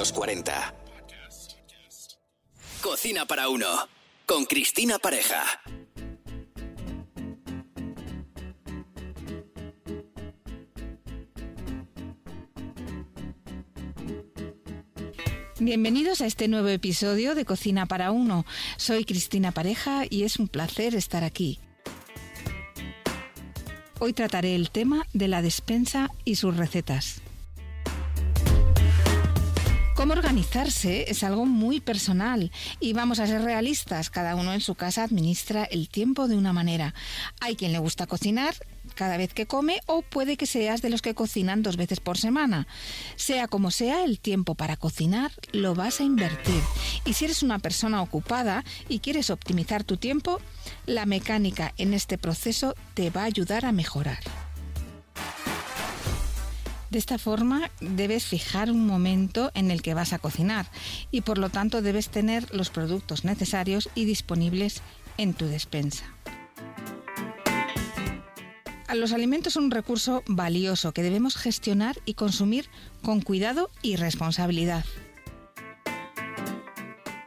los 0.00 0.12
40. 0.14 0.74
Cocina 2.80 3.26
para 3.26 3.50
uno. 3.50 3.66
Con 4.24 4.46
Cristina 4.46 4.98
Pareja. 4.98 5.44
Bienvenidos 15.58 16.22
a 16.22 16.26
este 16.26 16.48
nuevo 16.48 16.68
episodio 16.68 17.34
de 17.34 17.44
Cocina 17.44 17.84
para 17.84 18.10
Uno. 18.10 18.46
Soy 18.78 19.04
Cristina 19.04 19.52
Pareja 19.52 20.04
y 20.08 20.22
es 20.22 20.38
un 20.38 20.48
placer 20.48 20.94
estar 20.94 21.24
aquí. 21.24 21.58
Hoy 23.98 24.14
trataré 24.14 24.54
el 24.54 24.70
tema 24.70 25.06
de 25.12 25.28
la 25.28 25.42
despensa 25.42 26.08
y 26.24 26.36
sus 26.36 26.56
recetas. 26.56 27.20
Cómo 30.00 30.14
organizarse 30.14 31.04
es 31.10 31.22
algo 31.24 31.44
muy 31.44 31.78
personal 31.78 32.50
y 32.80 32.94
vamos 32.94 33.20
a 33.20 33.26
ser 33.26 33.42
realistas, 33.42 34.08
cada 34.08 34.34
uno 34.34 34.54
en 34.54 34.62
su 34.62 34.74
casa 34.74 35.02
administra 35.02 35.64
el 35.64 35.90
tiempo 35.90 36.26
de 36.26 36.38
una 36.38 36.54
manera. 36.54 36.94
Hay 37.42 37.54
quien 37.54 37.72
le 37.72 37.80
gusta 37.80 38.06
cocinar 38.06 38.54
cada 38.94 39.18
vez 39.18 39.34
que 39.34 39.44
come 39.44 39.78
o 39.84 40.00
puede 40.00 40.38
que 40.38 40.46
seas 40.46 40.80
de 40.80 40.88
los 40.88 41.02
que 41.02 41.14
cocinan 41.14 41.62
dos 41.62 41.76
veces 41.76 42.00
por 42.00 42.16
semana. 42.16 42.66
Sea 43.16 43.46
como 43.46 43.70
sea, 43.70 44.02
el 44.02 44.20
tiempo 44.20 44.54
para 44.54 44.78
cocinar 44.78 45.32
lo 45.52 45.74
vas 45.74 46.00
a 46.00 46.04
invertir. 46.04 46.62
Y 47.04 47.12
si 47.12 47.26
eres 47.26 47.42
una 47.42 47.58
persona 47.58 48.00
ocupada 48.00 48.64
y 48.88 49.00
quieres 49.00 49.28
optimizar 49.28 49.84
tu 49.84 49.98
tiempo, 49.98 50.40
la 50.86 51.04
mecánica 51.04 51.74
en 51.76 51.92
este 51.92 52.16
proceso 52.16 52.74
te 52.94 53.10
va 53.10 53.20
a 53.20 53.24
ayudar 53.24 53.66
a 53.66 53.72
mejorar. 53.72 54.20
De 56.90 56.98
esta 56.98 57.18
forma 57.18 57.70
debes 57.80 58.26
fijar 58.26 58.70
un 58.70 58.84
momento 58.84 59.52
en 59.54 59.70
el 59.70 59.80
que 59.80 59.94
vas 59.94 60.12
a 60.12 60.18
cocinar 60.18 60.66
y 61.12 61.20
por 61.20 61.38
lo 61.38 61.48
tanto 61.48 61.82
debes 61.82 62.08
tener 62.08 62.52
los 62.52 62.70
productos 62.70 63.24
necesarios 63.24 63.88
y 63.94 64.04
disponibles 64.04 64.82
en 65.16 65.34
tu 65.34 65.46
despensa. 65.46 66.04
Los 68.92 69.12
alimentos 69.12 69.52
son 69.52 69.64
un 69.64 69.70
recurso 69.70 70.24
valioso 70.26 70.92
que 70.92 71.04
debemos 71.04 71.36
gestionar 71.36 71.96
y 72.04 72.14
consumir 72.14 72.68
con 73.02 73.20
cuidado 73.20 73.70
y 73.82 73.94
responsabilidad. 73.94 74.84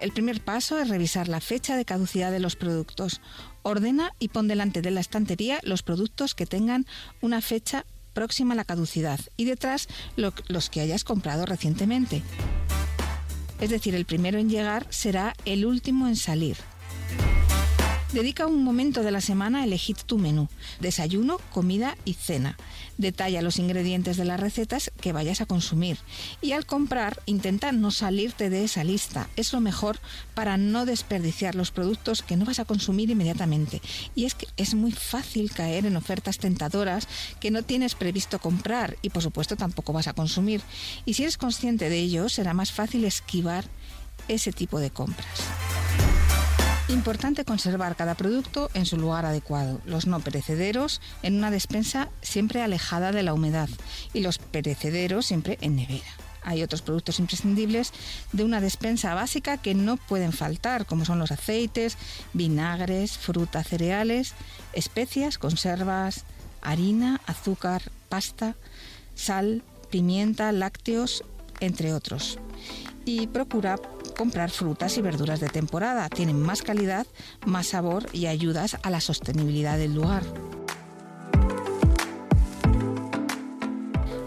El 0.02 0.12
primer 0.12 0.42
paso 0.42 0.78
es 0.80 0.90
revisar 0.90 1.30
la 1.30 1.40
fecha 1.40 1.78
de 1.78 1.86
caducidad 1.86 2.32
de 2.32 2.42
los 2.42 2.58
productos. 2.58 3.22
Ordena 3.62 4.12
y 4.20 4.28
pon 4.28 4.50
delante 4.50 4.82
de 4.82 4.92
la 4.92 5.00
estantería 5.00 5.62
los 5.64 5.84
productos 5.84 6.36
que 6.36 6.46
tengan 6.46 6.86
una 7.22 7.40
fecha 7.40 7.86
próxima 8.14 8.54
a 8.54 8.58
la 8.58 8.66
caducidad 8.66 9.20
y 9.38 9.46
detrás 9.46 9.88
los 10.16 10.70
que 10.70 10.82
hayas 10.82 11.04
comprado 11.04 11.46
recientemente. 11.46 12.22
Es 13.60 13.70
decir, 13.70 13.96
el 13.96 14.06
primero 14.06 14.40
en 14.40 14.50
llegar 14.50 14.88
será 14.90 15.36
el 15.46 15.66
último 15.66 16.08
en 16.08 16.16
salir. 16.16 16.58
Dedica 18.14 18.46
un 18.46 18.64
momento 18.64 19.02
de 19.02 19.10
la 19.10 19.22
semana 19.22 19.62
a 19.62 19.64
elegir 19.64 19.96
tu 19.96 20.20
menú, 20.20 20.48
desayuno, 20.80 21.40
comida 21.52 21.98
y 22.06 22.14
cena. 22.14 22.58
Detalla 23.00 23.42
los 23.42 23.58
ingredientes 23.58 24.18
de 24.18 24.26
las 24.26 24.40
recetas 24.40 24.92
que 25.02 25.12
vayas 25.12 25.42
a 25.42 25.48
consumir 25.48 25.98
y 26.40 26.52
al 26.52 26.68
comprar 26.68 27.24
intenta 27.26 27.72
no 27.72 27.90
salirte 27.90 28.52
de 28.52 28.66
esa 28.66 28.84
lista. 28.84 29.30
Es 29.36 29.52
lo 29.52 29.62
mejor 29.62 30.00
para 30.36 30.58
no 30.58 30.86
desperdiciar 30.86 31.56
los 31.56 31.72
productos 31.72 32.22
que 32.22 32.38
no 32.38 32.46
vas 32.46 32.60
a 32.60 32.66
consumir 32.66 33.10
inmediatamente. 33.10 33.82
Y 34.14 34.26
es 34.26 34.36
que 34.36 34.46
es 34.58 34.76
muy 34.76 34.92
fácil 34.92 35.52
caer 35.52 35.88
en 35.88 35.98
ofertas 35.98 36.38
tentadoras 36.38 37.08
que 37.40 37.50
no 37.50 37.64
tienes 37.64 37.96
previsto 37.96 38.38
comprar 38.38 38.96
y 39.02 39.10
por 39.10 39.24
supuesto 39.24 39.56
tampoco 39.56 39.92
vas 39.92 40.08
a 40.08 40.14
consumir. 40.14 40.62
Y 41.06 41.16
si 41.16 41.24
eres 41.24 41.38
consciente 41.40 41.90
de 41.90 42.00
ello, 42.00 42.30
será 42.30 42.54
más 42.54 42.72
fácil 42.72 43.06
esquivar 43.06 43.66
ese 44.28 44.52
tipo 44.52 44.80
de 44.80 44.92
compras. 44.92 45.83
Importante 46.90 47.46
conservar 47.46 47.96
cada 47.96 48.14
producto 48.14 48.70
en 48.74 48.86
su 48.86 48.98
lugar 48.98 49.26
adecuado, 49.26 49.80
los 49.86 50.06
no 50.06 50.20
perecederos 50.20 51.02
en 51.22 51.36
una 51.36 51.50
despensa 51.50 52.10
siempre 52.22 52.62
alejada 52.62 53.14
de 53.14 53.24
la 53.24 53.34
humedad 53.34 53.70
y 54.14 54.20
los 54.20 54.38
perecederos 54.38 55.26
siempre 55.26 55.58
en 55.62 55.78
nevera. 55.78 56.12
Hay 56.44 56.62
otros 56.62 56.82
productos 56.82 57.20
imprescindibles 57.20 57.94
de 58.34 58.44
una 58.44 58.60
despensa 58.60 59.14
básica 59.14 59.58
que 59.58 59.76
no 59.76 59.96
pueden 59.96 60.34
faltar, 60.34 60.86
como 60.86 61.06
son 61.06 61.20
los 61.20 61.32
aceites, 61.32 61.98
vinagres, 62.34 63.18
fruta, 63.18 63.64
cereales, 63.64 64.34
especias, 64.74 65.38
conservas, 65.38 66.26
harina, 66.62 67.22
azúcar, 67.28 67.82
pasta, 68.10 68.56
sal, 69.16 69.64
pimienta, 69.90 70.52
lácteos, 70.52 71.24
entre 71.62 71.94
otros. 71.94 72.40
Y 73.06 73.28
procura 73.28 73.78
comprar 74.14 74.52
frutas 74.52 74.98
y 74.98 75.02
verduras 75.02 75.40
de 75.40 75.50
temporada. 75.50 76.10
Tienen 76.10 76.42
más 76.42 76.62
calidad, 76.62 77.06
más 77.46 77.68
sabor 77.68 78.06
y 78.14 78.28
ayudas 78.28 78.78
a 78.84 78.90
la 78.90 79.02
sostenibilidad 79.02 79.78
del 79.78 79.96
lugar. 79.96 80.24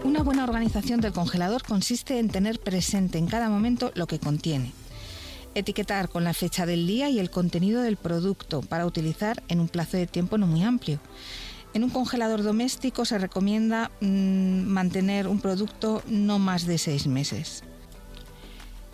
Una 0.03 0.23
buena 0.23 0.43
organización 0.43 0.99
del 0.99 1.13
congelador 1.13 1.63
consiste 1.63 2.19
en 2.19 2.29
tener 2.29 2.59
presente 2.59 3.17
en 3.17 3.27
cada 3.27 3.49
momento 3.49 3.91
lo 3.93 4.07
que 4.07 4.19
contiene. 4.19 4.71
Etiquetar 5.53 6.09
con 6.09 6.23
la 6.23 6.33
fecha 6.33 6.65
del 6.65 6.87
día 6.87 7.09
y 7.09 7.19
el 7.19 7.29
contenido 7.29 7.81
del 7.81 7.97
producto 7.97 8.61
para 8.61 8.85
utilizar 8.85 9.43
en 9.47 9.59
un 9.59 9.67
plazo 9.67 9.97
de 9.97 10.07
tiempo 10.07 10.37
no 10.37 10.47
muy 10.47 10.63
amplio. 10.63 10.99
En 11.73 11.83
un 11.83 11.89
congelador 11.89 12.43
doméstico 12.43 13.05
se 13.05 13.17
recomienda 13.17 13.91
mmm, 13.99 14.61
mantener 14.63 15.27
un 15.27 15.41
producto 15.41 16.01
no 16.07 16.39
más 16.39 16.65
de 16.65 16.77
seis 16.77 17.05
meses. 17.05 17.63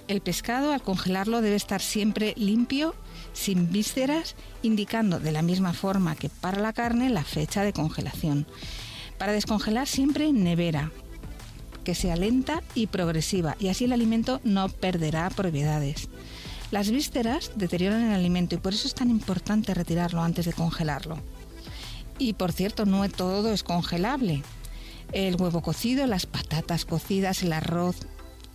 El 0.07 0.21
pescado 0.21 0.73
al 0.73 0.81
congelarlo 0.81 1.41
debe 1.41 1.55
estar 1.55 1.81
siempre 1.81 2.33
limpio, 2.35 2.93
sin 3.31 3.71
vísceras, 3.71 4.35
indicando 4.61 5.19
de 5.19 5.31
la 5.31 5.41
misma 5.41 5.73
forma 5.73 6.15
que 6.15 6.29
para 6.29 6.59
la 6.59 6.73
carne 6.73 7.09
la 7.09 7.23
fecha 7.23 7.63
de 7.63 7.73
congelación. 7.73 8.45
Para 9.17 9.31
descongelar 9.31 9.87
siempre 9.87 10.33
nevera, 10.33 10.91
que 11.83 11.95
sea 11.95 12.15
lenta 12.15 12.63
y 12.75 12.87
progresiva 12.87 13.55
y 13.59 13.69
así 13.69 13.85
el 13.85 13.93
alimento 13.93 14.41
no 14.43 14.69
perderá 14.69 15.29
propiedades. 15.29 16.09
Las 16.71 16.89
vísceras 16.89 17.51
deterioran 17.55 18.03
el 18.03 18.13
alimento 18.13 18.55
y 18.55 18.57
por 18.57 18.73
eso 18.73 18.87
es 18.87 18.95
tan 18.95 19.09
importante 19.09 19.73
retirarlo 19.73 20.21
antes 20.21 20.45
de 20.45 20.53
congelarlo. 20.53 21.17
Y 22.17 22.33
por 22.33 22.51
cierto, 22.51 22.85
no 22.85 23.07
todo 23.09 23.53
es 23.53 23.63
congelable. 23.63 24.43
El 25.11 25.35
huevo 25.35 25.61
cocido, 25.61 26.07
las 26.07 26.25
patatas 26.25 26.85
cocidas, 26.85 27.43
el 27.43 27.53
arroz, 27.53 28.07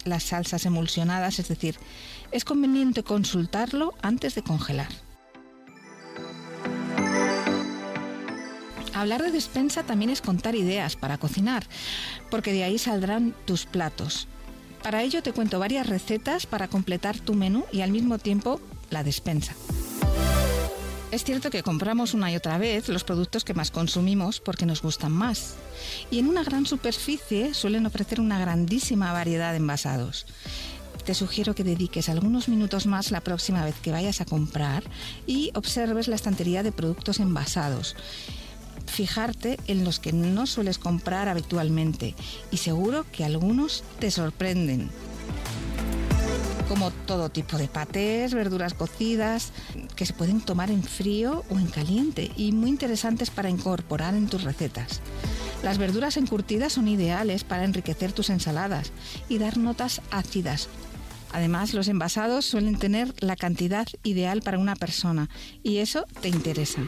las 0.05 0.25
salsas 0.25 0.67
emulsionadas, 0.67 1.39
es 1.39 1.49
decir, 1.49 1.77
es 2.31 2.45
conveniente 2.45 3.03
consultarlo 3.03 3.95
antes 4.03 4.35
de 4.35 4.43
congelar. 4.43 4.89
Hablar 8.95 9.23
de 9.23 9.31
despensa 9.31 9.85
también 9.85 10.11
es 10.11 10.21
contar 10.21 10.57
ideas 10.57 10.97
para 10.97 11.19
cocinar, 11.19 11.65
porque 12.31 12.53
de 12.53 12.65
ahí 12.65 12.79
saldrán 12.79 13.35
tus 13.45 13.65
platos. 13.65 14.27
Para 14.83 15.03
ello 15.03 15.23
te 15.23 15.33
cuento 15.33 15.59
varias 15.59 15.87
recetas 15.87 16.47
para 16.47 16.69
completar 16.69 17.19
tu 17.19 17.35
menú 17.35 17.65
y 17.73 17.83
al 17.83 17.93
mismo 17.93 18.19
tiempo 18.19 18.61
la 18.91 19.05
despensa. 19.05 19.55
Es 21.11 21.25
cierto 21.25 21.49
que 21.49 21.63
compramos 21.63 22.13
una 22.13 22.31
y 22.31 22.37
otra 22.37 22.59
vez 22.59 22.91
los 22.91 23.03
productos 23.03 23.43
que 23.43 23.55
más 23.55 23.71
consumimos 23.71 24.41
porque 24.41 24.67
nos 24.67 24.83
gustan 24.83 25.11
más. 25.11 25.55
Y 26.11 26.19
en 26.19 26.29
una 26.29 26.45
gran 26.45 26.67
superficie 26.67 27.55
suelen 27.55 27.87
ofrecer 27.87 28.21
una 28.21 28.39
grandísima 28.39 29.11
variedad 29.13 29.53
de 29.53 29.57
envasados. 29.57 30.27
Te 31.07 31.15
sugiero 31.15 31.55
que 31.55 31.65
dediques 31.65 32.11
algunos 32.11 32.51
minutos 32.51 32.87
más 32.87 33.11
la 33.11 33.23
próxima 33.23 33.65
vez 33.65 33.75
que 33.81 33.91
vayas 33.91 34.21
a 34.21 34.27
comprar 34.27 34.85
y 35.27 35.51
observes 35.55 36.09
la 36.09 36.17
estantería 36.17 36.63
de 36.63 36.73
productos 36.73 37.21
envasados 37.21 37.97
fijarte 38.89 39.59
en 39.67 39.85
los 39.85 40.01
que 40.01 40.13
no 40.13 40.47
sueles 40.47 40.79
comprar 40.79 41.29
habitualmente 41.29 42.15
y 42.51 42.57
seguro 42.57 43.05
que 43.13 43.25
algunos 43.25 43.85
te 44.01 44.11
sorprenden 44.11 44.91
como 46.69 46.91
todo 46.91 47.31
tipo 47.31 47.57
de 47.57 47.69
patés, 47.69 48.35
verduras 48.35 48.75
cocidas, 48.75 49.53
que 49.97 50.07
se 50.07 50.13
pueden 50.13 50.41
tomar 50.41 50.71
en 50.71 50.83
frío 50.83 51.45
o 51.51 51.59
en 51.59 51.67
caliente 51.67 52.31
y 52.37 52.53
muy 52.53 52.71
interesantes 52.71 53.31
para 53.31 53.51
incorporar 53.51 54.15
en 54.15 54.29
tus 54.29 54.45
recetas. 54.45 55.01
Las 55.63 55.79
verduras 55.79 56.17
encurtidas 56.17 56.75
son 56.75 56.87
ideales 56.87 57.45
para 57.45 57.65
enriquecer 57.65 58.13
tus 58.13 58.31
ensaladas 58.31 58.93
y 59.29 59.39
dar 59.39 59.57
notas 59.57 60.01
ácidas. 60.11 60.69
Además, 61.33 61.75
los 61.75 61.89
envasados 61.89 62.45
suelen 62.47 62.79
tener 62.79 63.13
la 63.19 63.37
cantidad 63.37 63.87
ideal 64.03 64.41
para 64.43 64.59
una 64.59 64.77
persona 64.77 65.29
y 65.63 65.79
eso 65.79 66.07
te 66.21 66.29
interesa. 66.29 66.81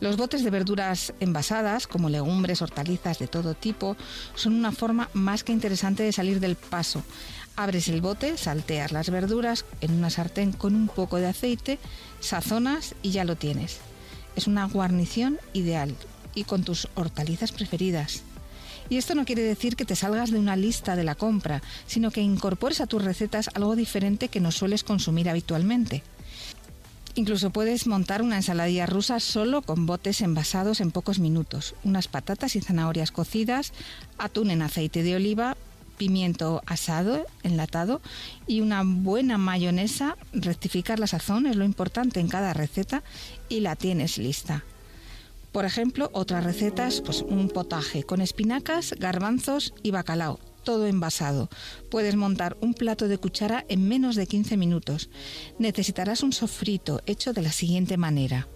Los 0.00 0.16
botes 0.16 0.42
de 0.42 0.50
verduras 0.50 1.12
envasadas, 1.20 1.86
como 1.86 2.08
legumbres, 2.08 2.62
hortalizas 2.62 3.18
de 3.18 3.28
todo 3.28 3.52
tipo, 3.52 3.98
son 4.34 4.54
una 4.54 4.72
forma 4.72 5.10
más 5.12 5.44
que 5.44 5.52
interesante 5.52 6.02
de 6.02 6.12
salir 6.12 6.40
del 6.40 6.56
paso. 6.56 7.02
Abres 7.54 7.88
el 7.88 8.00
bote, 8.00 8.38
salteas 8.38 8.92
las 8.92 9.10
verduras 9.10 9.66
en 9.82 9.92
una 9.92 10.08
sartén 10.08 10.52
con 10.52 10.74
un 10.74 10.88
poco 10.88 11.18
de 11.18 11.26
aceite, 11.26 11.78
sazonas 12.20 12.94
y 13.02 13.10
ya 13.10 13.24
lo 13.24 13.36
tienes. 13.36 13.78
Es 14.36 14.46
una 14.46 14.66
guarnición 14.66 15.38
ideal 15.52 15.94
y 16.34 16.44
con 16.44 16.64
tus 16.64 16.88
hortalizas 16.94 17.52
preferidas. 17.52 18.22
Y 18.88 18.96
esto 18.96 19.14
no 19.14 19.26
quiere 19.26 19.42
decir 19.42 19.76
que 19.76 19.84
te 19.84 19.96
salgas 19.96 20.30
de 20.30 20.38
una 20.38 20.56
lista 20.56 20.96
de 20.96 21.04
la 21.04 21.14
compra, 21.14 21.60
sino 21.86 22.10
que 22.10 22.22
incorpores 22.22 22.80
a 22.80 22.86
tus 22.86 23.04
recetas 23.04 23.50
algo 23.52 23.76
diferente 23.76 24.28
que 24.28 24.40
no 24.40 24.50
sueles 24.50 24.82
consumir 24.82 25.28
habitualmente. 25.28 26.02
Incluso 27.20 27.50
puedes 27.50 27.86
montar 27.86 28.22
una 28.22 28.36
ensaladilla 28.36 28.86
rusa 28.86 29.20
solo 29.20 29.60
con 29.60 29.84
botes 29.84 30.22
envasados 30.22 30.80
en 30.80 30.90
pocos 30.90 31.18
minutos, 31.18 31.74
unas 31.84 32.08
patatas 32.08 32.56
y 32.56 32.62
zanahorias 32.62 33.10
cocidas, 33.12 33.74
atún 34.16 34.50
en 34.50 34.62
aceite 34.62 35.02
de 35.02 35.16
oliva, 35.16 35.58
pimiento 35.98 36.62
asado, 36.64 37.26
enlatado 37.42 38.00
y 38.46 38.62
una 38.62 38.82
buena 38.86 39.36
mayonesa. 39.36 40.16
Rectificar 40.32 40.98
la 40.98 41.06
sazón 41.06 41.44
es 41.44 41.56
lo 41.56 41.66
importante 41.66 42.20
en 42.20 42.28
cada 42.28 42.54
receta 42.54 43.02
y 43.50 43.60
la 43.60 43.76
tienes 43.76 44.16
lista. 44.16 44.64
Por 45.52 45.66
ejemplo, 45.66 46.08
otras 46.14 46.42
recetas, 46.42 47.02
pues 47.02 47.20
un 47.20 47.50
potaje 47.50 48.02
con 48.02 48.22
espinacas, 48.22 48.94
garbanzos 48.98 49.74
y 49.82 49.90
bacalao, 49.90 50.40
todo 50.62 50.86
envasado. 50.86 51.48
Puedes 51.90 52.16
montar 52.16 52.56
un 52.60 52.74
plato 52.74 53.08
de 53.08 53.18
cuchara 53.18 53.64
en 53.68 53.88
menos 53.88 54.16
de 54.16 54.26
15 54.26 54.56
minutos. 54.56 55.10
Necesitarás 55.58 56.22
un 56.22 56.32
sofrito 56.32 57.00
hecho 57.06 57.32
de 57.32 57.42
la 57.42 57.52
siguiente 57.52 57.96
manera. 57.96 58.48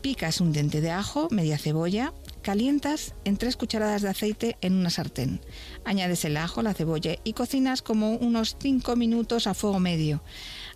Picas 0.00 0.40
un 0.40 0.52
diente 0.52 0.80
de 0.80 0.92
ajo, 0.92 1.28
media 1.30 1.58
cebolla, 1.58 2.12
Calientas 2.42 3.14
en 3.24 3.36
tres 3.36 3.56
cucharadas 3.56 4.00
de 4.00 4.08
aceite 4.08 4.56
en 4.62 4.72
una 4.72 4.88
sartén. 4.88 5.40
Añades 5.84 6.24
el 6.24 6.36
ajo, 6.36 6.62
la 6.62 6.72
cebolla 6.72 7.16
y 7.22 7.34
cocinas 7.34 7.82
como 7.82 8.12
unos 8.14 8.56
5 8.58 8.96
minutos 8.96 9.46
a 9.46 9.52
fuego 9.54 9.80
medio. 9.80 10.22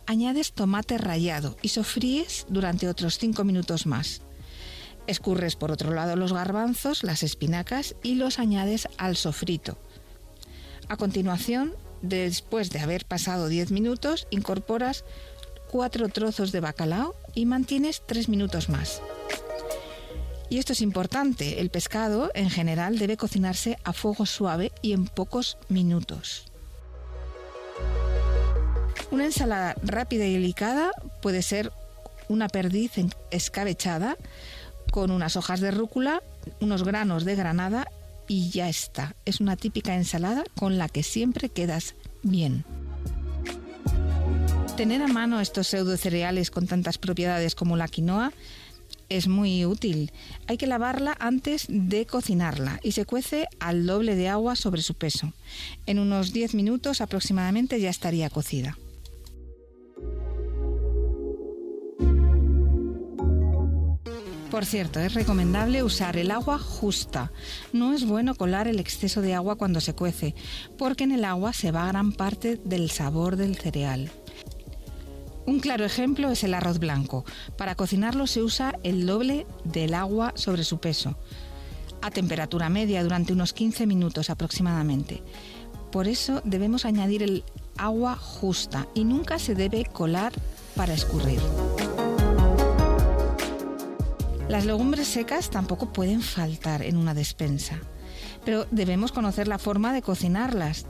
Añades 0.06 0.52
tomate 0.52 0.98
rallado 0.98 1.56
y 1.62 1.68
sofríes 1.68 2.46
durante 2.50 2.88
otros 2.88 3.16
5 3.16 3.44
minutos 3.44 3.86
más. 3.86 4.20
Escurres 5.06 5.56
por 5.56 5.70
otro 5.70 5.92
lado 5.92 6.14
los 6.16 6.32
garbanzos, 6.32 7.04
las 7.04 7.22
espinacas 7.22 7.94
y 8.02 8.16
los 8.16 8.38
añades 8.38 8.86
al 8.98 9.16
sofrito. 9.16 9.78
A 10.88 10.96
continuación, 10.96 11.74
después 12.02 12.70
de 12.70 12.80
haber 12.80 13.04
pasado 13.06 13.48
10 13.48 13.70
minutos, 13.70 14.26
incorporas 14.30 15.04
4 15.70 16.08
trozos 16.08 16.52
de 16.52 16.60
bacalao 16.60 17.14
y 17.34 17.46
mantienes 17.46 18.02
3 18.06 18.28
minutos 18.28 18.68
más. 18.68 19.02
Y 20.50 20.58
esto 20.58 20.74
es 20.74 20.82
importante, 20.82 21.60
el 21.60 21.70
pescado 21.70 22.30
en 22.34 22.50
general 22.50 22.98
debe 22.98 23.16
cocinarse 23.16 23.78
a 23.84 23.94
fuego 23.94 24.26
suave 24.26 24.70
y 24.82 24.92
en 24.92 25.06
pocos 25.06 25.56
minutos. 25.68 26.44
Una 29.10 29.24
ensalada 29.24 29.74
rápida 29.82 30.26
y 30.26 30.34
delicada 30.34 30.90
puede 31.22 31.40
ser 31.42 31.72
una 32.28 32.48
perdiz 32.48 32.92
escabechada 33.30 34.16
con 34.90 35.10
unas 35.10 35.36
hojas 35.36 35.60
de 35.60 35.70
rúcula, 35.70 36.22
unos 36.60 36.82
granos 36.82 37.24
de 37.24 37.34
granada 37.34 37.88
y 38.32 38.48
ya 38.48 38.70
está. 38.70 39.14
Es 39.26 39.40
una 39.40 39.56
típica 39.56 39.94
ensalada 39.94 40.44
con 40.54 40.78
la 40.78 40.88
que 40.88 41.02
siempre 41.02 41.50
quedas 41.50 41.94
bien. 42.22 42.64
Tener 44.74 45.02
a 45.02 45.06
mano 45.06 45.38
estos 45.38 45.66
pseudo 45.66 45.98
cereales 45.98 46.50
con 46.50 46.66
tantas 46.66 46.96
propiedades 46.96 47.54
como 47.54 47.76
la 47.76 47.88
quinoa 47.88 48.32
es 49.10 49.28
muy 49.28 49.66
útil. 49.66 50.12
Hay 50.46 50.56
que 50.56 50.66
lavarla 50.66 51.14
antes 51.20 51.66
de 51.68 52.06
cocinarla 52.06 52.80
y 52.82 52.92
se 52.92 53.04
cuece 53.04 53.48
al 53.60 53.84
doble 53.84 54.16
de 54.16 54.28
agua 54.28 54.56
sobre 54.56 54.80
su 54.80 54.94
peso. 54.94 55.34
En 55.84 55.98
unos 55.98 56.32
10 56.32 56.54
minutos 56.54 57.02
aproximadamente 57.02 57.78
ya 57.82 57.90
estaría 57.90 58.30
cocida. 58.30 58.78
Por 64.52 64.66
cierto, 64.66 65.00
es 65.00 65.14
recomendable 65.14 65.82
usar 65.82 66.18
el 66.18 66.30
agua 66.30 66.58
justa. 66.58 67.32
No 67.72 67.94
es 67.94 68.04
bueno 68.04 68.34
colar 68.34 68.68
el 68.68 68.80
exceso 68.80 69.22
de 69.22 69.32
agua 69.32 69.56
cuando 69.56 69.80
se 69.80 69.94
cuece, 69.94 70.34
porque 70.76 71.04
en 71.04 71.12
el 71.12 71.24
agua 71.24 71.54
se 71.54 71.70
va 71.70 71.86
gran 71.86 72.12
parte 72.12 72.60
del 72.62 72.90
sabor 72.90 73.36
del 73.36 73.56
cereal. 73.56 74.10
Un 75.46 75.58
claro 75.58 75.86
ejemplo 75.86 76.30
es 76.30 76.44
el 76.44 76.52
arroz 76.52 76.78
blanco. 76.80 77.24
Para 77.56 77.76
cocinarlo 77.76 78.26
se 78.26 78.42
usa 78.42 78.78
el 78.82 79.06
doble 79.06 79.46
del 79.64 79.94
agua 79.94 80.34
sobre 80.36 80.64
su 80.64 80.80
peso, 80.80 81.16
a 82.02 82.10
temperatura 82.10 82.68
media 82.68 83.02
durante 83.02 83.32
unos 83.32 83.54
15 83.54 83.86
minutos 83.86 84.28
aproximadamente. 84.28 85.22
Por 85.90 86.08
eso 86.08 86.42
debemos 86.44 86.84
añadir 86.84 87.22
el 87.22 87.42
agua 87.78 88.16
justa 88.16 88.86
y 88.94 89.04
nunca 89.04 89.38
se 89.38 89.54
debe 89.54 89.86
colar 89.86 90.34
para 90.76 90.92
escurrir. 90.92 91.40
Las 94.52 94.66
legumbres 94.66 95.08
secas 95.08 95.48
tampoco 95.48 95.94
pueden 95.94 96.20
faltar 96.20 96.82
en 96.82 96.98
una 96.98 97.14
despensa, 97.14 97.80
pero 98.44 98.66
debemos 98.70 99.10
conocer 99.10 99.48
la 99.48 99.58
forma 99.58 99.94
de 99.94 100.02
cocinarlas. 100.02 100.84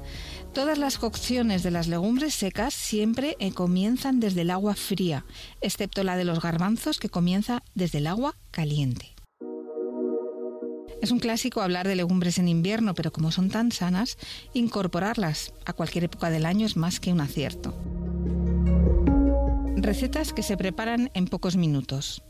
Todas 0.52 0.78
las 0.78 0.98
cocciones 0.98 1.62
de 1.62 1.70
las 1.70 1.86
legumbres 1.86 2.34
secas 2.34 2.74
siempre 2.74 3.36
eh, 3.38 3.52
comienzan 3.52 4.18
desde 4.18 4.40
el 4.40 4.50
agua 4.50 4.74
fría, 4.74 5.24
excepto 5.60 6.02
la 6.02 6.16
de 6.16 6.24
los 6.24 6.40
garbanzos 6.40 6.98
que 6.98 7.08
comienza 7.08 7.62
desde 7.76 7.98
el 7.98 8.08
agua 8.08 8.34
caliente. 8.50 9.14
Es 11.00 11.12
un 11.12 11.20
clásico 11.20 11.60
hablar 11.60 11.86
de 11.86 11.94
legumbres 11.94 12.38
en 12.38 12.48
invierno, 12.48 12.96
pero 12.96 13.12
como 13.12 13.30
son 13.30 13.48
tan 13.48 13.70
sanas, 13.70 14.18
incorporarlas 14.54 15.52
a 15.66 15.72
cualquier 15.72 16.02
época 16.02 16.30
del 16.30 16.46
año 16.46 16.66
es 16.66 16.76
más 16.76 16.98
que 16.98 17.12
un 17.12 17.20
acierto. 17.20 17.76
Recetas 19.76 20.32
que 20.32 20.42
se 20.42 20.56
preparan 20.56 21.12
en 21.14 21.26
pocos 21.28 21.54
minutos. 21.54 22.24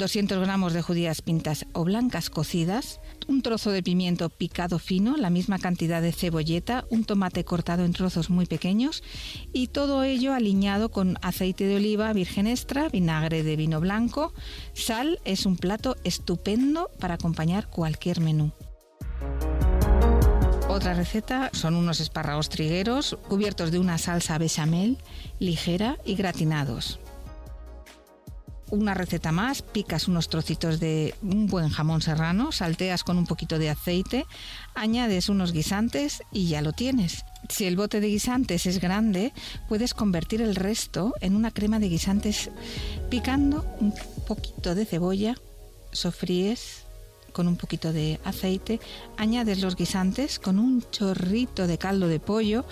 200 0.00 0.40
gramos 0.40 0.72
de 0.72 0.80
judías 0.80 1.20
pintas 1.20 1.66
o 1.74 1.84
blancas 1.84 2.30
cocidas, 2.30 3.00
un 3.28 3.42
trozo 3.42 3.70
de 3.70 3.82
pimiento 3.82 4.30
picado 4.30 4.78
fino, 4.78 5.16
la 5.18 5.28
misma 5.28 5.58
cantidad 5.58 6.00
de 6.00 6.12
cebolleta, 6.12 6.86
un 6.90 7.04
tomate 7.04 7.44
cortado 7.44 7.84
en 7.84 7.92
trozos 7.92 8.30
muy 8.30 8.46
pequeños 8.46 9.02
y 9.52 9.68
todo 9.68 10.02
ello 10.02 10.32
aliñado 10.32 10.90
con 10.90 11.18
aceite 11.20 11.64
de 11.64 11.76
oliva 11.76 12.12
virgen 12.14 12.46
extra, 12.46 12.88
vinagre 12.88 13.42
de 13.42 13.56
vino 13.56 13.78
blanco, 13.78 14.32
sal, 14.72 15.20
es 15.26 15.44
un 15.44 15.58
plato 15.58 15.96
estupendo 16.02 16.90
para 16.98 17.14
acompañar 17.14 17.68
cualquier 17.68 18.20
menú. 18.20 18.52
Otra 20.70 20.94
receta 20.94 21.50
son 21.52 21.74
unos 21.74 22.00
espárragos 22.00 22.48
trigueros 22.48 23.18
cubiertos 23.28 23.70
de 23.70 23.78
una 23.78 23.98
salsa 23.98 24.38
bechamel 24.38 24.96
ligera 25.40 25.98
y 26.06 26.14
gratinados 26.14 27.00
una 28.70 28.94
receta 28.94 29.32
más, 29.32 29.62
picas 29.62 30.08
unos 30.08 30.28
trocitos 30.28 30.80
de 30.80 31.14
un 31.22 31.46
buen 31.46 31.68
jamón 31.68 32.02
serrano, 32.02 32.52
salteas 32.52 33.04
con 33.04 33.18
un 33.18 33.26
poquito 33.26 33.58
de 33.58 33.70
aceite, 33.70 34.26
añades 34.74 35.28
unos 35.28 35.52
guisantes 35.52 36.22
y 36.32 36.48
ya 36.48 36.62
lo 36.62 36.72
tienes. 36.72 37.24
Si 37.48 37.64
el 37.66 37.76
bote 37.76 38.00
de 38.00 38.08
guisantes 38.08 38.66
es 38.66 38.80
grande, 38.80 39.32
puedes 39.68 39.94
convertir 39.94 40.42
el 40.42 40.54
resto 40.54 41.14
en 41.20 41.34
una 41.34 41.50
crema 41.50 41.78
de 41.78 41.88
guisantes 41.88 42.50
picando 43.08 43.64
un 43.80 43.94
poquito 44.26 44.74
de 44.74 44.86
cebolla, 44.86 45.34
sofríes 45.92 46.84
con 47.32 47.48
un 47.48 47.56
poquito 47.56 47.92
de 47.92 48.20
aceite, 48.24 48.80
añades 49.16 49.60
los 49.60 49.76
guisantes 49.76 50.38
con 50.38 50.58
un 50.58 50.84
chorrito 50.90 51.66
de 51.66 51.78
caldo 51.78 52.08
de 52.08 52.20
pollo, 52.20 52.64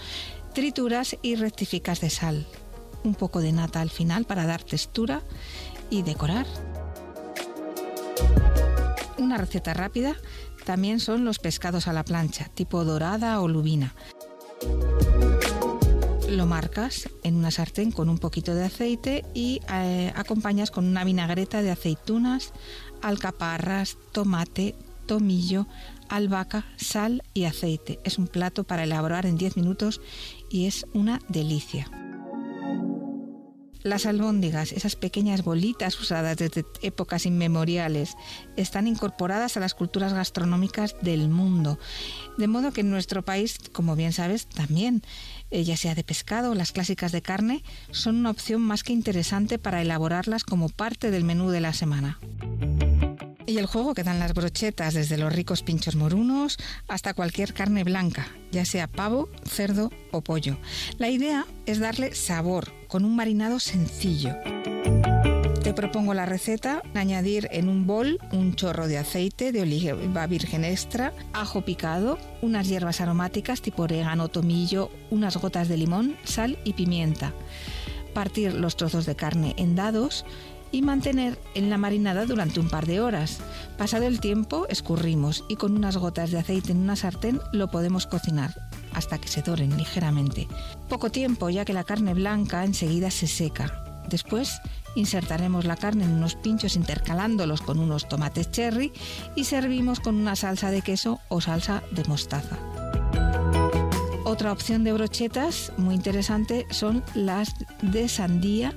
trituras 0.55 1.17
y 1.23 1.37
rectificas 1.37 2.01
de 2.01 2.11
sal. 2.11 2.47
Un 3.05 3.15
poco 3.15 3.41
de 3.41 3.53
nata 3.53 3.81
al 3.81 3.91
final 3.91 4.25
para 4.25 4.47
dar 4.47 4.63
textura 4.63 5.23
y 5.91 6.03
decorar. 6.03 6.47
Una 9.19 9.37
receta 9.37 9.75
rápida 9.75 10.17
también 10.65 11.01
son 11.01 11.25
los 11.25 11.39
pescados 11.39 11.89
a 11.89 11.93
la 11.93 12.05
plancha, 12.05 12.51
tipo 12.55 12.85
dorada 12.85 13.41
o 13.41 13.49
lubina. 13.49 13.95
Lo 16.29 16.47
marcas 16.47 17.09
en 17.23 17.37
una 17.37 17.51
sartén 17.51 17.91
con 17.91 18.11
un 18.11 18.19
poquito 18.19 18.55
de 18.55 18.65
aceite 18.65 19.25
y 19.33 19.61
eh, 19.73 20.13
acompañas 20.15 20.71
con 20.71 20.85
una 20.85 21.05
vinagreta 21.05 21.63
de 21.63 21.71
aceitunas, 21.71 22.53
alcaparras, 23.01 23.97
tomate, 24.13 24.75
tomillo, 25.07 25.67
albahaca, 26.09 26.67
sal 26.77 27.23
y 27.33 27.45
aceite. 27.45 27.99
Es 28.05 28.19
un 28.19 28.29
plato 28.29 28.65
para 28.65 28.85
elaborar 28.85 29.27
en 29.27 29.39
10 29.39 29.57
minutos 29.57 30.01
y 30.51 30.67
es 30.67 30.87
una 30.93 31.21
delicia. 31.29 31.91
Las 33.83 34.07
albóndigas, 34.07 34.73
esas 34.73 34.97
pequeñas 34.97 35.45
bolitas 35.45 35.99
usadas 36.01 36.37
desde 36.37 36.65
épocas 36.83 37.27
inmemoriales, 37.27 38.17
están 38.57 38.89
incorporadas 38.89 39.57
a 39.57 39.61
las 39.61 39.75
culturas 39.75 40.13
gastronómicas 40.13 40.97
del 41.01 41.29
mundo. 41.29 41.79
De 42.39 42.49
modo 42.49 42.73
que 42.73 42.81
en 42.81 42.91
nuestro 42.91 43.25
país, 43.25 43.59
como 43.73 43.95
bien 43.95 44.13
sabes, 44.13 44.47
también, 44.47 45.03
eh, 45.51 45.63
ya 45.63 45.77
sea 45.77 45.95
de 45.95 46.03
pescado 46.03 46.51
o 46.51 46.55
las 46.55 46.73
clásicas 46.73 47.13
de 47.13 47.23
carne, 47.23 47.63
son 47.93 48.17
una 48.17 48.31
opción 48.31 48.63
más 48.63 48.83
que 48.83 48.93
interesante 48.93 49.59
para 49.59 49.81
elaborarlas 49.81 50.43
como 50.43 50.69
parte 50.69 51.13
del 51.13 51.25
menú 51.25 51.51
de 51.51 51.61
la 51.61 51.73
semana. 51.73 52.19
Y 53.47 53.57
el 53.59 53.67
juego 53.67 53.95
que 53.95 54.03
dan 54.03 54.19
las 54.19 54.35
brochetas, 54.35 54.93
desde 54.93 55.17
los 55.17 55.33
ricos 55.33 55.63
pinchos 55.63 55.97
morunos 55.97 56.59
hasta 56.87 57.15
cualquier 57.15 57.55
carne 57.55 57.83
blanca, 57.83 58.29
ya 58.51 58.67
sea 58.67 58.89
pavo, 58.89 59.31
cerdo 59.47 59.91
o 60.11 60.21
pollo. 60.21 60.59
La 60.99 61.09
idea 61.09 61.47
es 61.65 61.79
darle 61.79 62.15
sabor 62.15 62.78
con 62.89 63.05
un 63.05 63.15
marinado 63.15 63.61
sencillo. 63.61 64.35
Te 65.63 65.75
propongo 65.75 66.15
la 66.15 66.25
receta, 66.25 66.83
añadir 66.95 67.47
en 67.53 67.69
un 67.69 67.87
bol 67.87 68.19
un 68.33 68.55
chorro 68.55 68.89
de 68.89 68.97
aceite 68.97 69.53
de 69.53 69.61
oliva 69.61 70.27
virgen 70.27 70.65
extra, 70.65 71.13
ajo 71.35 71.61
picado, 71.61 72.19
unas 72.41 72.69
hierbas 72.69 73.03
aromáticas 73.03 73.61
tipo 73.61 73.83
orégano, 73.83 74.29
tomillo, 74.29 74.91
unas 75.11 75.37
gotas 75.37 75.69
de 75.69 75.77
limón, 75.77 76.17
sal 76.25 76.59
y 76.65 76.73
pimienta. 76.73 77.35
Partir 78.15 78.55
los 78.55 78.77
trozos 78.77 79.05
de 79.05 79.15
carne 79.15 79.55
en 79.59 79.77
dados 79.77 80.25
y 80.73 80.81
mantener 80.83 81.39
en 81.55 81.69
la 81.69 81.79
marinada 81.79 82.25
durante 82.25 82.61
un 82.61 82.71
par 82.71 82.87
de 82.87 83.01
horas. 83.01 83.39
Pasado 83.77 84.07
el 84.07 84.21
tiempo, 84.21 84.67
escurrimos 84.69 85.45
y 85.49 85.57
con 85.57 85.77
unas 85.77 85.99
gotas 85.99 86.31
de 86.31 86.39
aceite 86.39 86.73
en 86.73 86.79
una 86.79 86.97
sartén 86.97 87.41
lo 87.53 87.71
podemos 87.71 88.07
cocinar 88.07 88.68
hasta 88.93 89.19
que 89.19 89.29
se 89.29 89.43
doren 89.43 89.77
ligeramente. 89.77 90.49
Poco 90.89 91.11
tiempo 91.11 91.51
ya 91.51 91.65
que 91.65 91.73
la 91.73 91.85
carne 91.85 92.15
blanca 92.15 92.65
enseguida 92.65 93.11
se 93.11 93.27
seca. 93.27 93.85
Después 94.09 94.61
insertaremos 94.95 95.65
la 95.65 95.77
carne 95.77 96.05
en 96.05 96.13
unos 96.13 96.35
pinchos 96.35 96.77
intercalándolos 96.77 97.61
con 97.61 97.79
unos 97.79 98.09
tomates 98.09 98.51
cherry 98.51 98.93
y 99.37 99.45
servimos 99.45 100.01
con 100.01 100.17
una 100.17 100.35
salsa 100.35 100.71
de 100.71 100.83
queso 100.83 101.21
o 101.29 101.41
salsa 101.41 101.83
de 101.91 102.05
mostaza. 102.05 102.59
Otra 104.25 104.53
opción 104.53 104.85
de 104.85 104.93
brochetas 104.93 105.73
muy 105.79 105.95
interesante 105.95 106.67
son 106.71 107.03
las 107.15 107.55
de 107.81 108.09
sandía 108.09 108.75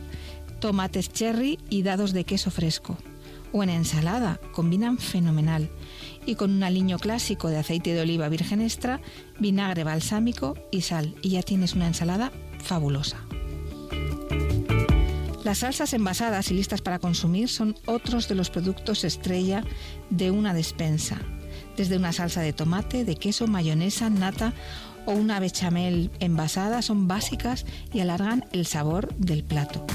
tomates 0.60 1.12
cherry 1.12 1.60
y 1.70 1.84
dados 1.84 2.14
de 2.14 2.24
queso 2.24 2.52
fresco. 2.52 2.98
O 3.52 3.64
en 3.64 3.70
ensalada, 3.70 4.40
combinan 4.52 4.98
fenomenal. 4.98 5.70
Y 6.26 6.36
con 6.36 6.52
un 6.52 6.64
aliño 6.64 7.00
clásico 7.00 7.50
de 7.50 7.58
aceite 7.58 7.94
de 7.94 8.02
oliva 8.02 8.30
virgen 8.30 8.62
extra, 8.62 9.02
vinagre 9.40 9.84
balsámico 9.84 10.56
y 10.72 10.82
sal. 10.82 11.16
Y 11.22 11.32
ya 11.32 11.44
tienes 11.44 11.74
una 11.74 11.88
ensalada 11.88 12.32
fabulosa. 12.60 13.18
Las 15.44 15.60
salsas 15.60 15.94
envasadas 15.94 16.52
y 16.52 16.54
listas 16.54 16.82
para 16.82 17.00
consumir 17.00 17.50
son 17.50 17.76
otros 17.86 18.28
de 18.28 18.36
los 18.36 18.52
productos 18.52 19.04
estrella 19.04 19.64
de 20.12 20.30
una 20.30 20.54
despensa. 20.54 21.18
Desde 21.76 21.98
una 21.98 22.14
salsa 22.14 22.42
de 22.42 22.54
tomate, 22.54 23.06
de 23.06 23.16
queso, 23.16 23.48
mayonesa, 23.48 24.10
nata 24.10 24.54
o 25.06 25.14
una 25.14 25.40
bechamel 25.40 26.12
envasada 26.20 26.82
son 26.82 27.08
básicas 27.08 27.66
y 27.92 28.02
alargan 28.02 28.46
el 28.52 28.68
sabor 28.68 29.16
del 29.16 29.44
plato. 29.44 29.86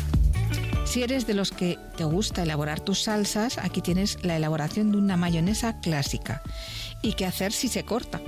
Si 0.87 1.03
eres 1.03 1.27
de 1.27 1.35
los 1.35 1.51
que 1.51 1.79
te 1.97 2.05
gusta 2.05 2.45
elaborar 2.45 2.81
tus 2.81 3.03
salsas, 3.03 3.59
aquí 3.59 3.83
tienes 3.83 4.19
la 4.23 4.37
elaboración 4.37 4.93
de 4.93 4.99
una 4.99 5.17
mayonesa 5.17 5.81
clásica. 5.81 6.43
¿Y 7.03 7.13
qué 7.15 7.27
hacer 7.27 7.53
si 7.53 7.69
se 7.69 7.85
corta? 7.85 8.21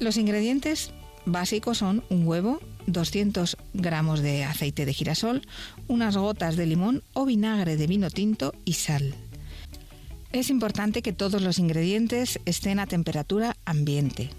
Los 0.00 0.16
ingredientes 0.16 0.90
básicos 1.26 1.78
son 1.78 2.02
un 2.08 2.26
huevo, 2.26 2.60
200 2.86 3.56
gramos 3.74 4.20
de 4.20 4.44
aceite 4.44 4.86
de 4.86 4.94
girasol, 4.94 5.46
unas 5.86 6.16
gotas 6.16 6.56
de 6.56 6.66
limón 6.66 7.02
o 7.12 7.26
vinagre 7.26 7.76
de 7.76 7.86
vino 7.86 8.10
tinto 8.10 8.54
y 8.64 8.72
sal. 8.72 9.14
Es 10.32 10.50
importante 10.50 11.02
que 11.02 11.12
todos 11.12 11.42
los 11.42 11.58
ingredientes 11.58 12.40
estén 12.46 12.80
a 12.80 12.86
temperatura 12.86 13.56
ambiente. 13.64 14.30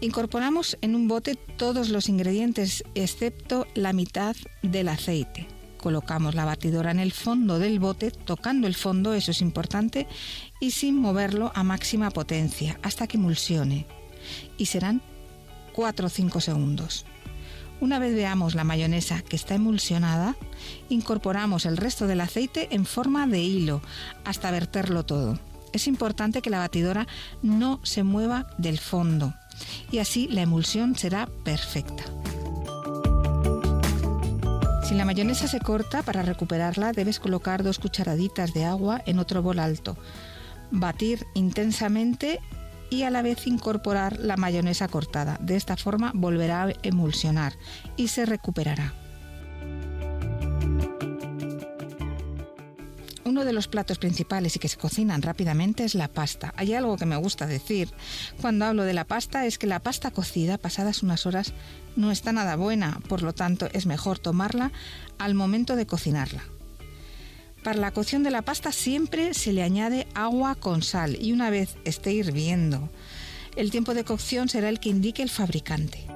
Incorporamos 0.00 0.76
en 0.82 0.94
un 0.94 1.08
bote 1.08 1.36
todos 1.36 1.88
los 1.88 2.08
ingredientes 2.08 2.84
excepto 2.94 3.66
la 3.74 3.92
mitad 3.92 4.36
del 4.62 4.88
aceite. 4.88 5.46
Colocamos 5.78 6.34
la 6.34 6.44
batidora 6.44 6.90
en 6.90 6.98
el 6.98 7.12
fondo 7.12 7.58
del 7.58 7.78
bote, 7.78 8.10
tocando 8.10 8.66
el 8.66 8.74
fondo, 8.74 9.14
eso 9.14 9.30
es 9.30 9.40
importante, 9.40 10.06
y 10.60 10.72
sin 10.72 10.96
moverlo 10.96 11.52
a 11.54 11.62
máxima 11.62 12.10
potencia 12.10 12.78
hasta 12.82 13.06
que 13.06 13.16
emulsione. 13.16 13.86
Y 14.58 14.66
serán 14.66 15.00
4 15.72 16.06
o 16.06 16.10
5 16.10 16.40
segundos. 16.40 17.06
Una 17.80 17.98
vez 17.98 18.14
veamos 18.14 18.54
la 18.54 18.64
mayonesa 18.64 19.22
que 19.22 19.36
está 19.36 19.54
emulsionada, 19.54 20.36
incorporamos 20.88 21.66
el 21.66 21.76
resto 21.76 22.06
del 22.06 22.20
aceite 22.20 22.68
en 22.70 22.86
forma 22.86 23.26
de 23.26 23.42
hilo 23.42 23.82
hasta 24.24 24.50
verterlo 24.50 25.04
todo. 25.04 25.38
Es 25.72 25.86
importante 25.86 26.40
que 26.40 26.50
la 26.50 26.60
batidora 26.60 27.06
no 27.42 27.80
se 27.82 28.04
mueva 28.04 28.46
del 28.58 28.78
fondo 28.78 29.34
y 29.90 29.98
así 29.98 30.28
la 30.28 30.42
emulsión 30.42 30.96
será 30.96 31.28
perfecta. 31.44 32.04
Si 34.88 34.94
la 34.94 35.04
mayonesa 35.04 35.48
se 35.48 35.60
corta, 35.60 36.02
para 36.02 36.22
recuperarla 36.22 36.92
debes 36.92 37.18
colocar 37.18 37.62
dos 37.62 37.78
cucharaditas 37.78 38.52
de 38.52 38.64
agua 38.64 39.02
en 39.06 39.18
otro 39.18 39.42
bol 39.42 39.58
alto, 39.58 39.96
batir 40.70 41.26
intensamente 41.34 42.40
y 42.90 43.02
a 43.02 43.10
la 43.10 43.22
vez 43.22 43.46
incorporar 43.46 44.18
la 44.20 44.36
mayonesa 44.36 44.88
cortada. 44.88 45.38
De 45.40 45.56
esta 45.56 45.76
forma 45.76 46.12
volverá 46.14 46.64
a 46.64 46.72
emulsionar 46.82 47.54
y 47.96 48.08
se 48.08 48.26
recuperará. 48.26 48.92
Uno 53.34 53.44
de 53.44 53.52
los 53.52 53.66
platos 53.66 53.98
principales 53.98 54.54
y 54.54 54.60
que 54.60 54.68
se 54.68 54.76
cocinan 54.76 55.20
rápidamente 55.20 55.82
es 55.82 55.96
la 55.96 56.06
pasta. 56.06 56.54
Hay 56.56 56.72
algo 56.72 56.96
que 56.96 57.04
me 57.04 57.16
gusta 57.16 57.48
decir 57.48 57.88
cuando 58.40 58.64
hablo 58.64 58.84
de 58.84 58.94
la 58.94 59.02
pasta 59.02 59.44
es 59.44 59.58
que 59.58 59.66
la 59.66 59.80
pasta 59.80 60.12
cocida 60.12 60.56
pasadas 60.56 61.02
unas 61.02 61.26
horas 61.26 61.52
no 61.96 62.12
está 62.12 62.30
nada 62.30 62.54
buena, 62.54 63.00
por 63.08 63.22
lo 63.22 63.32
tanto 63.34 63.68
es 63.72 63.86
mejor 63.86 64.20
tomarla 64.20 64.70
al 65.18 65.34
momento 65.34 65.74
de 65.74 65.84
cocinarla. 65.84 66.44
Para 67.64 67.80
la 67.80 67.90
cocción 67.90 68.22
de 68.22 68.30
la 68.30 68.42
pasta 68.42 68.70
siempre 68.70 69.34
se 69.34 69.52
le 69.52 69.64
añade 69.64 70.06
agua 70.14 70.54
con 70.54 70.84
sal 70.84 71.18
y 71.20 71.32
una 71.32 71.50
vez 71.50 71.74
esté 71.84 72.12
hirviendo, 72.12 72.88
el 73.56 73.72
tiempo 73.72 73.94
de 73.94 74.04
cocción 74.04 74.48
será 74.48 74.68
el 74.68 74.78
que 74.78 74.90
indique 74.90 75.24
el 75.24 75.28
fabricante. 75.28 76.06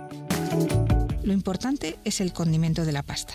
Lo 1.28 1.35
importante 1.35 1.99
es 2.06 2.23
el 2.23 2.32
condimento 2.32 2.87
de 2.87 2.92
la 2.92 3.02
pasta. 3.02 3.35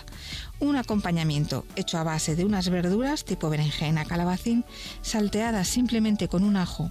Un 0.58 0.74
acompañamiento 0.74 1.64
hecho 1.76 1.96
a 1.96 2.02
base 2.02 2.34
de 2.34 2.44
unas 2.44 2.68
verduras 2.68 3.24
tipo 3.24 3.48
berenjena, 3.50 4.04
calabacín, 4.04 4.64
salteadas 5.00 5.68
simplemente 5.68 6.26
con 6.26 6.42
un 6.42 6.56
ajo 6.56 6.90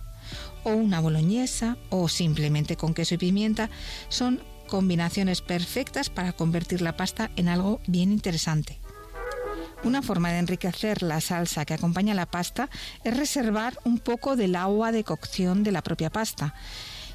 o 0.64 0.70
una 0.70 1.02
boloñesa 1.02 1.76
o 1.90 2.08
simplemente 2.08 2.78
con 2.78 2.94
queso 2.94 3.16
y 3.16 3.18
pimienta 3.18 3.70
son 4.08 4.42
combinaciones 4.70 5.42
perfectas 5.42 6.10
para 6.10 6.32
convertir 6.32 6.82
la 6.82 6.96
pasta 6.96 7.32
en 7.36 7.50
algo 7.50 7.82
bien 7.86 8.14
interesante. 8.14 8.80
Una 9.84 10.02
forma 10.02 10.32
de 10.32 10.40
enriquecer 10.40 11.04
la 11.04 11.20
salsa 11.20 11.66
que 11.66 11.74
acompaña 11.74 12.14
la 12.14 12.32
pasta 12.32 12.70
es 13.04 13.18
reservar 13.18 13.78
un 13.84 14.00
poco 14.00 14.38
del 14.38 14.56
agua 14.56 14.94
de 14.94 15.04
cocción 15.04 15.64
de 15.64 15.74
la 15.74 15.82
propia 15.82 16.10
pasta. 16.10 16.56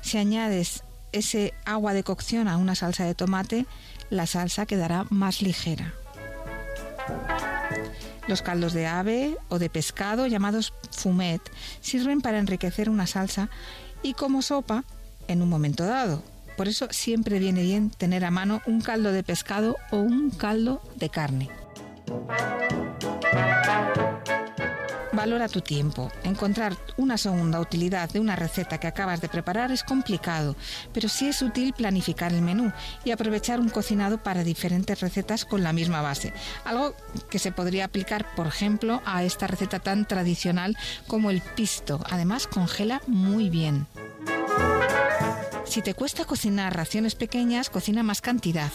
Si 0.02 0.18
añades 0.18 0.82
ese 1.12 1.54
agua 1.64 1.92
de 1.92 2.04
cocción 2.04 2.48
a 2.48 2.56
una 2.56 2.74
salsa 2.74 3.04
de 3.04 3.14
tomate, 3.14 3.66
la 4.10 4.26
salsa 4.26 4.66
quedará 4.66 5.06
más 5.10 5.42
ligera. 5.42 5.94
Los 8.26 8.42
caldos 8.42 8.72
de 8.74 8.86
ave 8.86 9.36
o 9.48 9.58
de 9.58 9.70
pescado, 9.70 10.26
llamados 10.26 10.74
fumet, 10.90 11.40
sirven 11.80 12.20
para 12.20 12.38
enriquecer 12.38 12.90
una 12.90 13.06
salsa 13.06 13.48
y 14.02 14.12
como 14.14 14.42
sopa 14.42 14.84
en 15.28 15.42
un 15.42 15.48
momento 15.48 15.86
dado. 15.86 16.22
Por 16.56 16.68
eso 16.68 16.88
siempre 16.90 17.38
viene 17.38 17.62
bien 17.62 17.90
tener 17.90 18.24
a 18.24 18.30
mano 18.30 18.60
un 18.66 18.80
caldo 18.80 19.12
de 19.12 19.22
pescado 19.22 19.76
o 19.90 19.98
un 19.98 20.30
caldo 20.30 20.82
de 20.96 21.08
carne. 21.08 21.48
Valora 25.18 25.48
tu 25.48 25.62
tiempo. 25.62 26.12
Encontrar 26.22 26.76
una 26.96 27.18
segunda 27.18 27.58
utilidad 27.58 28.08
de 28.08 28.20
una 28.20 28.36
receta 28.36 28.78
que 28.78 28.86
acabas 28.86 29.20
de 29.20 29.28
preparar 29.28 29.72
es 29.72 29.82
complicado, 29.82 30.54
pero 30.92 31.08
sí 31.08 31.26
es 31.26 31.42
útil 31.42 31.72
planificar 31.72 32.32
el 32.32 32.40
menú 32.40 32.72
y 33.04 33.10
aprovechar 33.10 33.58
un 33.58 33.68
cocinado 33.68 34.22
para 34.22 34.44
diferentes 34.44 35.00
recetas 35.00 35.44
con 35.44 35.64
la 35.64 35.72
misma 35.72 36.02
base. 36.02 36.32
Algo 36.64 36.94
que 37.28 37.40
se 37.40 37.50
podría 37.50 37.86
aplicar, 37.86 38.32
por 38.36 38.46
ejemplo, 38.46 39.02
a 39.04 39.24
esta 39.24 39.48
receta 39.48 39.80
tan 39.80 40.06
tradicional 40.06 40.76
como 41.08 41.30
el 41.30 41.40
pisto. 41.40 41.98
Además, 42.08 42.46
congela 42.46 43.02
muy 43.08 43.50
bien. 43.50 43.88
Si 45.64 45.82
te 45.82 45.94
cuesta 45.94 46.26
cocinar 46.26 46.76
raciones 46.76 47.16
pequeñas, 47.16 47.70
cocina 47.70 48.04
más 48.04 48.20
cantidad, 48.20 48.70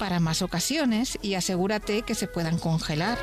para 0.00 0.18
más 0.18 0.42
ocasiones 0.42 1.16
y 1.22 1.34
asegúrate 1.34 2.02
que 2.02 2.16
se 2.16 2.26
puedan 2.26 2.58
congelar. 2.58 3.18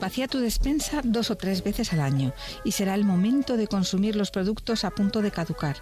Vacía 0.00 0.28
tu 0.28 0.38
despensa 0.38 1.00
dos 1.02 1.30
o 1.30 1.36
tres 1.36 1.64
veces 1.64 1.92
al 1.92 2.00
año 2.00 2.32
y 2.64 2.72
será 2.72 2.94
el 2.94 3.04
momento 3.04 3.56
de 3.56 3.66
consumir 3.66 4.16
los 4.16 4.30
productos 4.30 4.84
a 4.84 4.90
punto 4.90 5.22
de 5.22 5.30
caducar. 5.30 5.76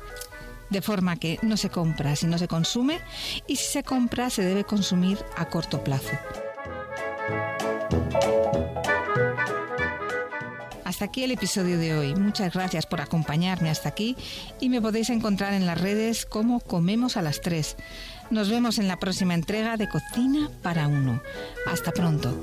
De 0.71 0.83
forma 0.83 1.17
que 1.17 1.39
no 1.43 1.57
se 1.57 1.71
compra 1.71 2.17
si 2.17 2.27
no 2.27 2.39
se 2.39 2.49
consume 2.49 3.01
y 3.47 3.57
si 3.57 3.67
se 3.67 3.83
compra 3.83 4.31
se 4.31 4.43
debe 4.43 4.65
consumir 4.65 5.19
a 5.37 5.49
corto 5.49 5.85
plazo. 5.85 6.11
Hasta 10.85 11.05
aquí 11.05 11.25
el 11.25 11.33
episodio 11.33 11.79
de 11.79 11.95
hoy. 11.95 12.15
Muchas 12.15 12.55
gracias 12.55 12.87
por 12.87 13.03
acompañarme 13.03 13.69
hasta 13.69 13.91
aquí 13.91 14.17
y 14.61 14.71
me 14.71 14.81
podéis 14.81 15.11
encontrar 15.11 15.53
en 15.53 15.67
las 15.67 15.79
redes 15.79 16.25
como 16.25 16.61
Comemos 16.61 17.19
a 17.19 17.23
las 17.23 17.43
3. 17.43 17.77
Nos 18.31 18.49
vemos 18.49 18.79
en 18.79 18.89
la 18.89 18.99
próxima 18.99 19.35
entrega 19.35 19.77
de 19.77 19.89
Cocina 19.89 20.49
para 20.63 20.89
Uno. 20.89 21.21
Hasta 21.67 21.93
pronto. 21.93 22.43